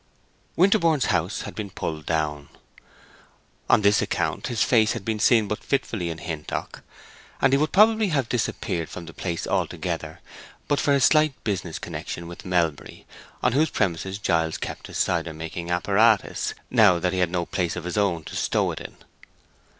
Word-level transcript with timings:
Winterborne's 0.55 1.13
house 1.13 1.41
had 1.41 1.53
been 1.53 1.69
pulled 1.69 2.07
down. 2.07 2.49
On 3.69 3.83
this 3.83 4.01
account 4.01 4.47
his 4.47 4.63
face 4.63 4.93
had 4.93 5.05
been 5.05 5.19
seen 5.19 5.47
but 5.47 5.63
fitfully 5.63 6.09
in 6.09 6.17
Hintock; 6.17 6.81
and 7.39 7.53
he 7.53 7.57
would 7.57 7.71
probably 7.71 8.07
have 8.07 8.27
disappeared 8.27 8.89
from 8.89 9.05
the 9.05 9.13
place 9.13 9.45
altogether 9.45 10.19
but 10.67 10.79
for 10.79 10.91
his 10.93 11.03
slight 11.05 11.35
business 11.43 11.77
connection 11.77 12.27
with 12.27 12.45
Melbury, 12.45 13.05
on 13.43 13.51
whose 13.51 13.69
premises 13.69 14.17
Giles 14.17 14.57
kept 14.57 14.87
his 14.87 14.97
cider 14.97 15.33
making 15.35 15.69
apparatus, 15.69 16.55
now 16.71 16.97
that 16.97 17.13
he 17.13 17.19
had 17.19 17.29
no 17.29 17.45
place 17.45 17.75
of 17.75 17.83
his 17.83 17.95
own 17.95 18.23
to 18.23 18.35
stow 18.35 18.71
it 18.71 18.81
in. 18.81 18.97